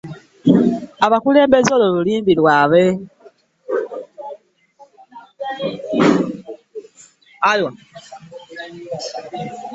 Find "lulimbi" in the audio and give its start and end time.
1.95-2.33